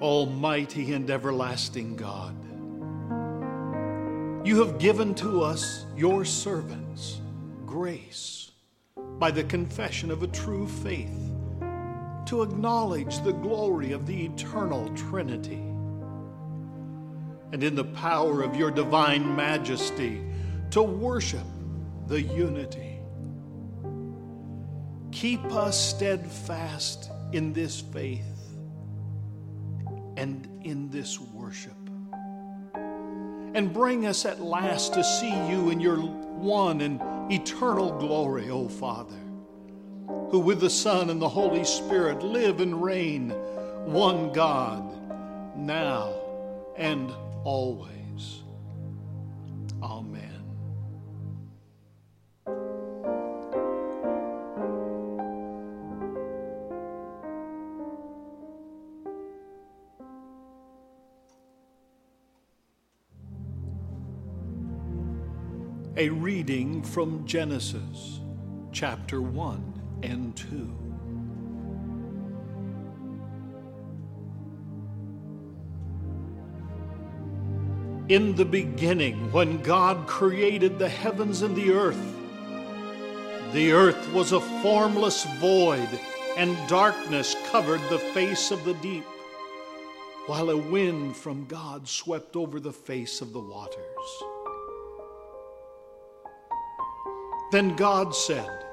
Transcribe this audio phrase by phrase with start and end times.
[0.00, 2.36] Almighty and everlasting God,
[4.46, 7.20] you have given to us, your servants,
[7.66, 8.52] grace
[9.18, 11.32] by the confession of a true faith
[12.26, 15.64] to acknowledge the glory of the eternal Trinity.
[17.52, 20.22] And in the power of your divine majesty,
[20.70, 21.46] to worship
[22.06, 22.98] the unity.
[25.10, 28.37] Keep us steadfast in this faith
[30.18, 31.76] and in this worship.
[33.54, 37.00] And bring us at last to see you in your one and
[37.32, 39.16] eternal glory, O Father,
[40.30, 43.30] who with the Son and the Holy Spirit live and reign,
[43.84, 44.92] one God,
[45.56, 46.12] now
[46.76, 47.12] and
[47.44, 47.97] always.
[65.98, 68.20] A reading from Genesis
[68.70, 70.46] chapter 1 and 2.
[78.14, 82.14] In the beginning, when God created the heavens and the earth,
[83.52, 85.88] the earth was a formless void,
[86.36, 89.02] and darkness covered the face of the deep,
[90.26, 94.37] while a wind from God swept over the face of the waters.
[97.50, 98.66] Then God said,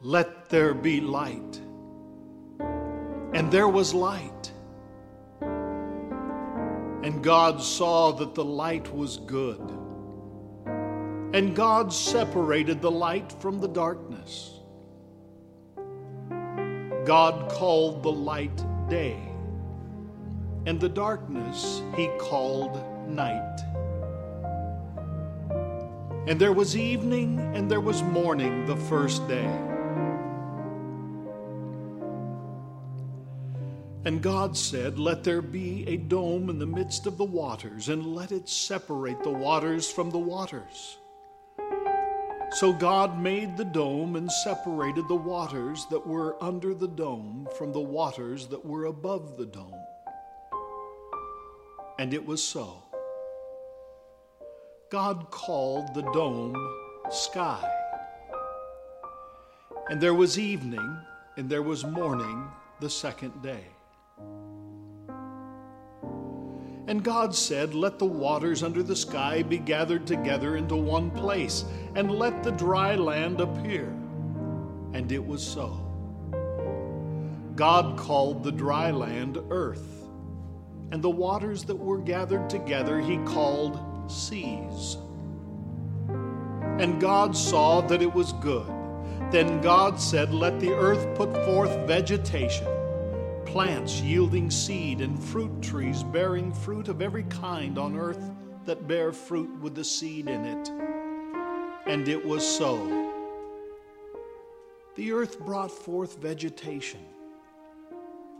[0.00, 1.60] Let there be light.
[3.32, 4.52] And there was light.
[5.40, 9.60] And God saw that the light was good.
[11.32, 14.56] And God separated the light from the darkness.
[17.06, 19.16] God called the light day,
[20.66, 23.60] and the darkness he called night.
[26.26, 29.46] And there was evening and there was morning the first day.
[34.04, 38.14] And God said, Let there be a dome in the midst of the waters, and
[38.14, 40.98] let it separate the waters from the waters.
[42.52, 47.72] So God made the dome and separated the waters that were under the dome from
[47.72, 49.74] the waters that were above the dome.
[51.98, 52.85] And it was so.
[54.88, 56.54] God called the dome
[57.10, 57.60] sky.
[59.88, 60.98] And there was evening
[61.36, 62.46] and there was morning
[62.78, 63.64] the second day.
[66.88, 71.64] And God said, Let the waters under the sky be gathered together into one place,
[71.96, 73.88] and let the dry land appear.
[74.92, 75.82] And it was so.
[77.56, 80.06] God called the dry land earth,
[80.92, 83.80] and the waters that were gathered together he called
[84.10, 84.98] seas.
[86.78, 88.70] And God saw that it was good.
[89.30, 92.66] Then God said, Let the earth put forth vegetation,
[93.46, 98.30] plants yielding seed, and fruit trees bearing fruit of every kind on earth
[98.66, 100.70] that bear fruit with the seed in it.
[101.86, 103.12] And it was so.
[104.96, 107.00] The earth brought forth vegetation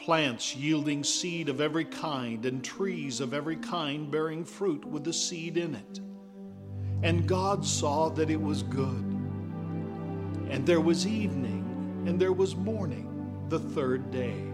[0.00, 5.12] plants yielding seed of every kind, and trees of every kind bearing fruit with the
[5.12, 6.00] seed in it.
[7.02, 9.04] And God saw that it was good.
[10.50, 13.06] And there was evening, and there was morning,
[13.48, 14.50] the third day.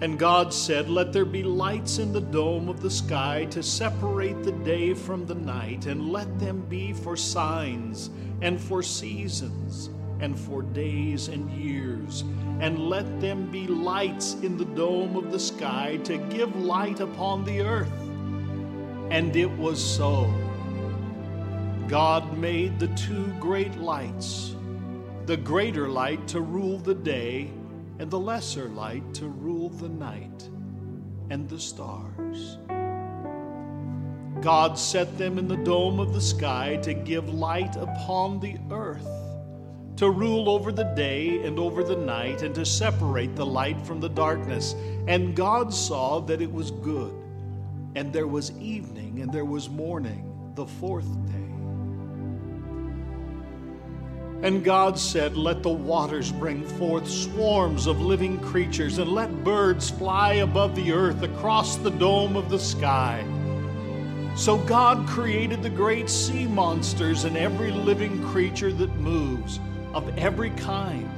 [0.00, 4.42] And God said, Let there be lights in the dome of the sky to separate
[4.42, 8.10] the day from the night, and let them be for signs,
[8.42, 9.88] and for seasons,
[10.20, 12.24] and for days and years
[12.60, 17.44] and let them be lights in the dome of the sky to give light upon
[17.44, 17.92] the earth.
[19.10, 20.32] And it was so.
[21.86, 24.56] God made the two great lights,
[25.26, 27.50] the greater light to rule the day,
[27.98, 30.48] and the lesser light to rule the night,
[31.30, 32.58] and the stars.
[34.40, 39.25] God set them in the dome of the sky to give light upon the earth
[39.96, 44.00] to rule over the day and over the night, and to separate the light from
[44.00, 44.74] the darkness.
[45.08, 47.14] And God saw that it was good.
[47.94, 51.32] And there was evening and there was morning, the fourth day.
[54.42, 59.88] And God said, Let the waters bring forth swarms of living creatures, and let birds
[59.88, 63.24] fly above the earth across the dome of the sky.
[64.36, 69.58] So God created the great sea monsters and every living creature that moves
[69.94, 71.08] of every kind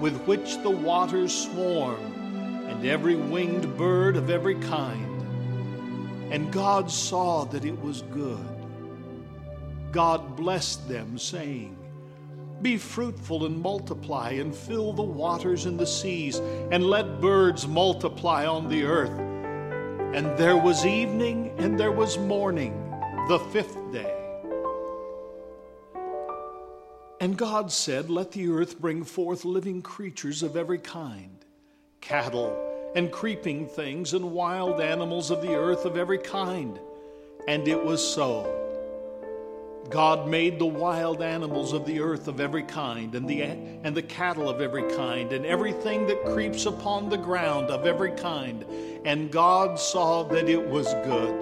[0.00, 2.00] with which the waters swarm,
[2.68, 6.32] and every winged bird of every kind.
[6.32, 8.44] And God saw that it was good.
[9.92, 11.76] God blessed them, saying,
[12.60, 16.38] Be fruitful and multiply, and fill the waters and the seas,
[16.70, 19.18] and let birds multiply on the earth.
[20.14, 22.72] And there was evening and there was morning,
[23.28, 23.76] the fifth
[27.34, 31.44] And God said, Let the earth bring forth living creatures of every kind,
[32.00, 32.56] cattle
[32.94, 36.78] and creeping things, and wild animals of the earth of every kind.
[37.48, 38.46] And it was so.
[39.90, 44.02] God made the wild animals of the earth of every kind, and the, and the
[44.02, 48.64] cattle of every kind, and everything that creeps upon the ground of every kind.
[49.04, 51.34] And God saw that it was good.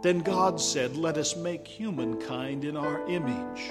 [0.00, 3.70] Then God said, Let us make humankind in our image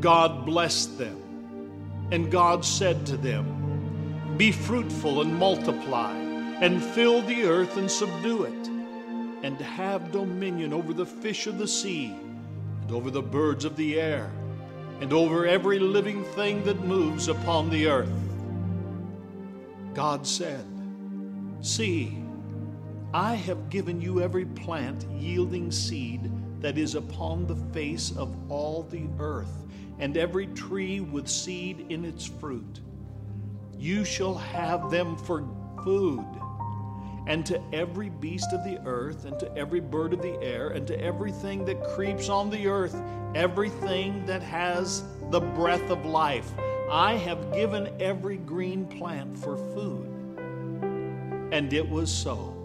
[0.00, 1.16] God blessed them.
[2.10, 8.44] And God said to them, Be fruitful and multiply, and fill the earth and subdue
[8.44, 8.68] it,
[9.42, 12.14] and have dominion over the fish of the sea,
[12.82, 14.30] and over the birds of the air,
[15.00, 18.10] and over every living thing that moves upon the earth.
[19.94, 20.64] God said,
[21.60, 22.18] See,
[23.12, 28.82] I have given you every plant yielding seed that is upon the face of all
[28.84, 29.66] the earth
[29.98, 32.80] and every tree with seed in its fruit.
[33.78, 35.44] You shall have them for
[35.84, 36.24] food.
[37.26, 40.86] And to every beast of the earth, and to every bird of the air, and
[40.86, 43.00] to everything that creeps on the earth,
[43.34, 46.50] everything that has the breath of life,
[46.90, 50.08] I have given every green plant for food.
[51.52, 52.59] And it was so.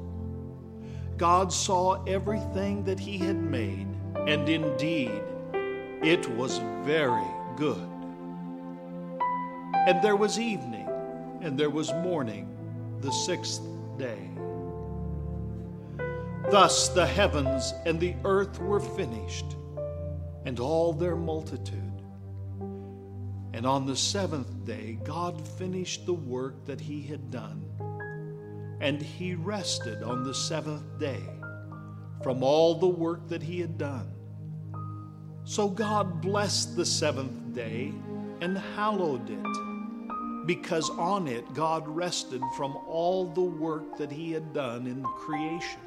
[1.17, 3.87] God saw everything that He had made,
[4.27, 5.21] and indeed,
[6.03, 7.89] it was very good.
[9.87, 10.89] And there was evening,
[11.41, 12.49] and there was morning,
[13.01, 13.61] the sixth
[13.97, 14.29] day.
[16.51, 19.55] Thus the heavens and the earth were finished,
[20.45, 21.81] and all their multitude.
[23.53, 27.63] And on the seventh day, God finished the work that he had done.
[28.85, 31.23] And he rested on the seventh day
[32.21, 34.11] from all the work that he had done.
[35.43, 37.91] So God blessed the seventh day
[38.41, 44.53] and hallowed it, because on it God rested from all the work that he had
[44.53, 45.81] done in creation.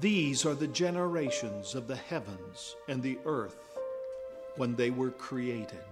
[0.00, 3.76] These are the generations of the heavens and the earth
[4.56, 5.82] when they were created.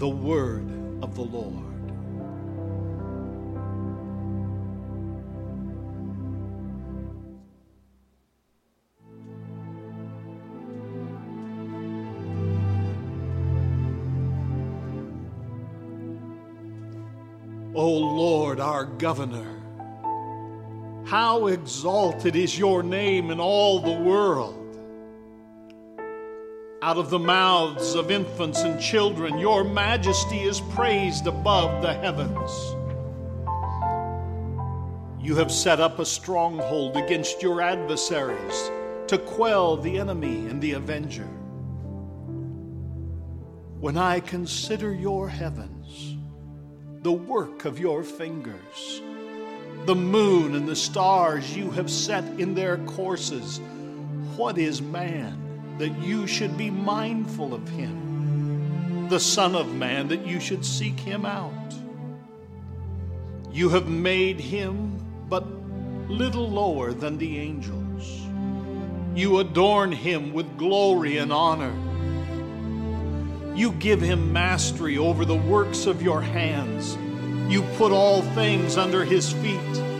[0.00, 0.64] The Word
[1.02, 1.52] of the Lord.
[17.74, 19.60] O Lord, our governor.
[21.04, 24.59] How exalted is your name in all the world.
[26.82, 32.74] Out of the mouths of infants and children, your majesty is praised above the heavens.
[35.22, 38.70] You have set up a stronghold against your adversaries
[39.08, 41.28] to quell the enemy and the avenger.
[43.78, 46.16] When I consider your heavens,
[47.02, 49.02] the work of your fingers.
[49.84, 53.60] The moon and the stars you have set in their courses.
[54.38, 55.49] What is man
[55.80, 59.08] that you should be mindful of him?
[59.08, 61.52] The Son of Man that you should seek him out?
[63.50, 64.96] You have made him
[65.28, 65.44] but
[66.08, 68.20] little lower than the angels.
[69.14, 71.74] You adorn him with glory and honor.
[73.56, 76.96] You give him mastery over the works of your hands.
[77.52, 79.90] You put all things under his feet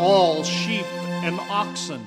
[0.00, 0.86] all sheep
[1.22, 2.04] and oxen,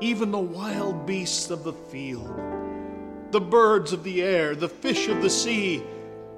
[0.00, 2.32] even the wild beasts of the field,
[3.30, 5.82] the birds of the air, the fish of the sea,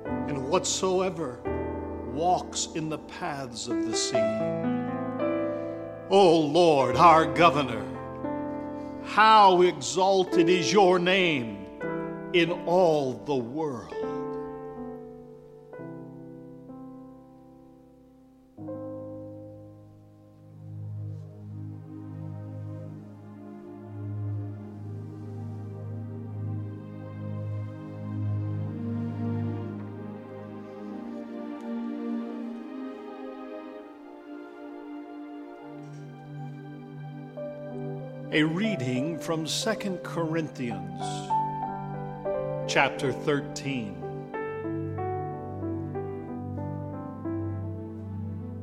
[0.04, 1.38] and whatsoever
[2.12, 4.16] walks in the paths of the sea.
[6.10, 7.86] O Lord, our governor,
[9.04, 11.66] How exalted is your name
[12.32, 13.99] in all the world.
[38.32, 41.02] A reading from 2 Corinthians
[42.68, 43.96] chapter 13.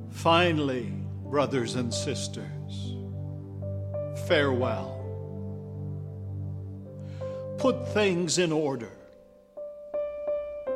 [0.09, 0.93] Finally,
[1.25, 2.95] brothers and sisters,
[4.25, 5.03] farewell.
[7.57, 8.93] Put things in order.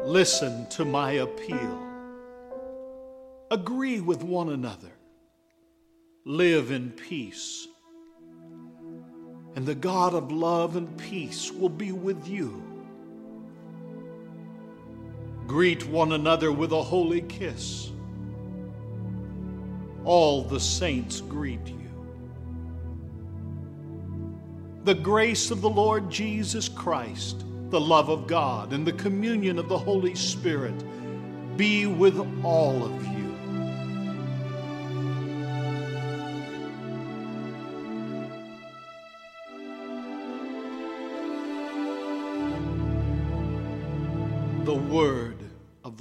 [0.03, 1.81] Listen to my appeal.
[3.51, 4.91] Agree with one another.
[6.25, 7.69] Live in peace
[9.55, 12.63] and the God of love and peace will be with you.
[15.47, 17.91] Greet one another with a holy kiss.
[20.05, 21.77] All the saints greet you.
[24.83, 29.69] The grace of the Lord Jesus Christ, the love of God, and the communion of
[29.69, 30.73] the Holy Spirit
[31.57, 33.20] be with all of you.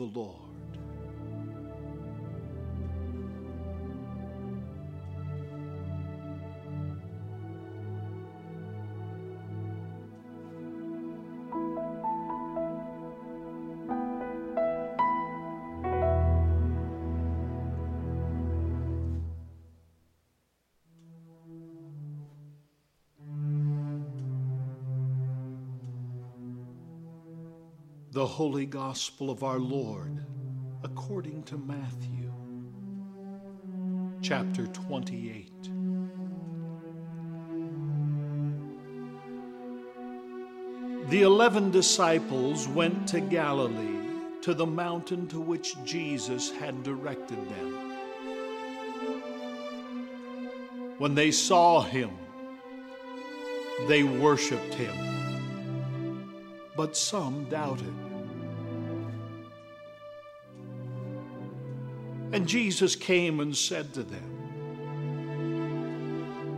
[0.01, 0.60] The Lord.
[28.21, 30.23] The Holy Gospel of our Lord
[30.85, 32.31] according to Matthew,
[34.21, 35.51] chapter 28.
[41.09, 44.05] The eleven disciples went to Galilee,
[44.43, 47.97] to the mountain to which Jesus had directed them.
[50.99, 52.11] When they saw him,
[53.89, 55.21] they worshiped him
[56.81, 58.10] but some doubted.
[62.33, 64.27] And Jesus came and said to them,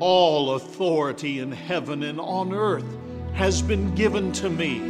[0.01, 2.85] All authority in heaven and on earth
[3.33, 4.81] has been given to me.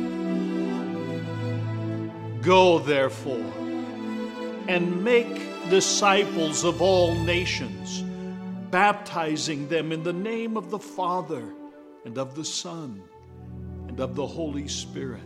[2.43, 3.53] Go, therefore,
[4.67, 8.03] and make disciples of all nations,
[8.71, 11.45] baptizing them in the name of the Father
[12.05, 13.01] and of the Son
[13.87, 15.21] and of the Holy Spirit,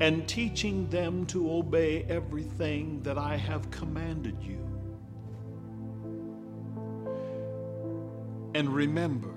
[0.00, 4.64] and teaching them to obey everything that I have commanded you.
[8.54, 9.34] And remember,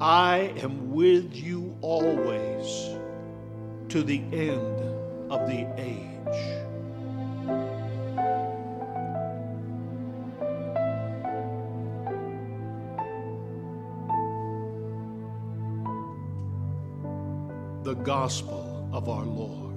[0.00, 2.96] I am with you always
[3.90, 4.80] to the end
[5.30, 6.59] of the age.
[17.82, 19.69] The gospel of our Lord.